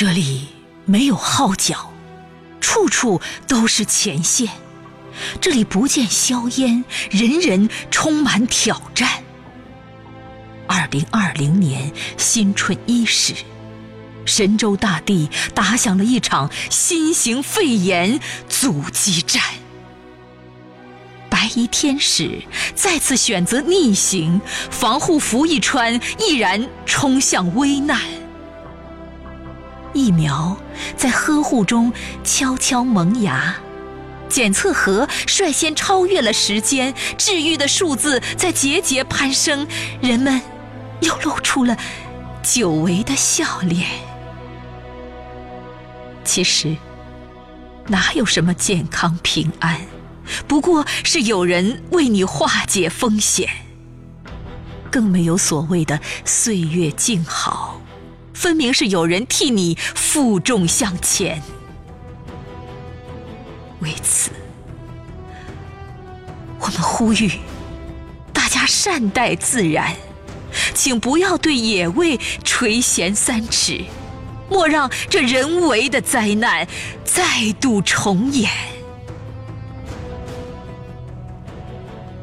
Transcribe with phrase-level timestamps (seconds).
[0.00, 0.46] 这里
[0.84, 1.92] 没有号角，
[2.60, 4.48] 处处都是前线。
[5.40, 9.24] 这里不见硝烟，人人充满挑战。
[10.68, 13.34] 二零二零年新春伊始，
[14.24, 19.42] 神州大地打响了一场新型肺炎阻击战。
[21.28, 22.40] 白衣天使
[22.76, 24.40] 再次选择逆行，
[24.70, 28.00] 防护服一穿，毅然冲向危难。
[29.92, 30.56] 疫苗
[30.96, 31.92] 在呵护中
[32.22, 33.56] 悄悄萌芽，
[34.28, 39.66] 检测盒率先超越了时间，治愈的数字在节节攀升，
[40.00, 40.40] 人们
[41.00, 41.76] 又露出了
[42.42, 43.86] 久违的笑脸。
[46.24, 46.76] 其实，
[47.86, 49.80] 哪有什么健康平安？
[50.46, 53.48] 不过是有人为你化解风险，
[54.90, 57.80] 更没有所谓的岁月静好，
[58.38, 61.42] 分明是有人替你负重向前。
[63.80, 64.30] 为此，
[66.60, 67.40] 我们呼吁
[68.32, 69.92] 大家善待自然，
[70.72, 73.84] 请不要对野味垂涎三尺，
[74.48, 76.64] 莫让这人为的灾难
[77.04, 78.48] 再度重演。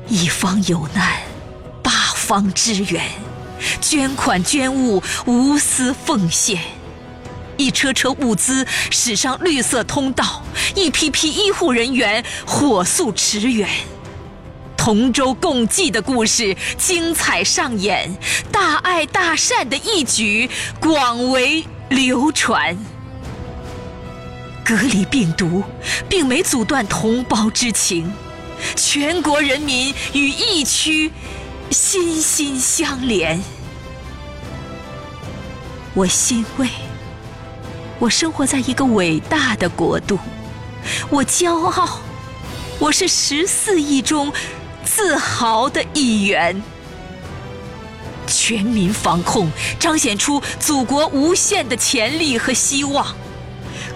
[0.07, 1.19] 一方有难，
[1.83, 3.03] 八方支援，
[3.87, 6.59] 捐款捐物无私奉献，
[7.55, 13.69] 一车车物资驶上绿色通道，一批批医护人员火速驰援，
[14.75, 18.17] 同舟共济的故事精彩上演，
[18.51, 22.75] 大爱大善的义举广为流传。
[24.63, 25.61] 隔离病毒，
[26.09, 28.11] 并没阻断同胞之情。
[28.75, 31.11] 全国人民与疫区
[31.69, 33.39] 心心相连，
[35.95, 36.67] 我欣慰，
[37.99, 40.19] 我生活在一个伟大的国度，
[41.09, 42.01] 我骄傲，
[42.79, 44.29] 我是十四亿中
[44.83, 46.61] 自豪的一员。
[48.27, 49.49] 全民防控
[49.79, 53.15] 彰显出祖国无限的潜力和希望。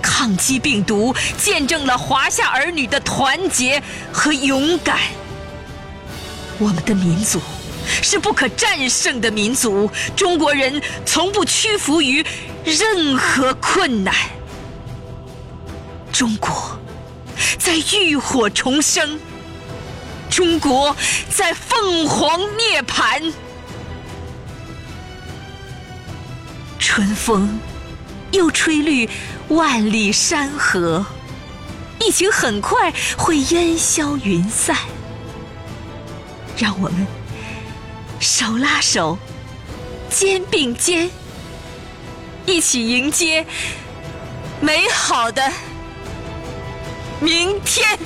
[0.02, 5.00] 抗击病毒，见证了华夏儿女的团结和勇敢。
[6.60, 7.42] 我们的民族
[7.86, 12.26] 是不可战胜的民族，中国人从不屈服于
[12.64, 14.14] 任何困难。
[16.12, 16.80] 中国
[17.58, 19.20] 在浴火重生，
[20.30, 20.96] 中国
[21.30, 23.32] 在凤凰涅槃。
[26.78, 27.60] 春风。
[28.32, 29.10] 又吹绿
[29.48, 31.04] 万里山河，
[32.00, 34.78] 疫情很快会烟消云散。
[36.56, 37.08] 让我们
[38.20, 39.18] 手拉手，
[40.10, 41.10] 肩并肩，
[42.46, 43.46] 一起迎接
[44.60, 45.52] 美好的
[47.22, 47.98] 明天。